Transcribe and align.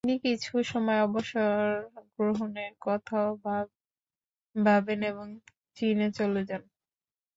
তিনি 0.03 0.17
কিছু 0.25 0.51
সময় 0.65 0.99
অবসর 1.07 1.61
গ্রহণের 2.15 2.71
কথাও 2.81 3.29
ভাবেন 4.55 4.99
এবং 5.11 5.27
চীনে 5.77 6.07
চলে 6.17 6.41
যান। 6.49 6.63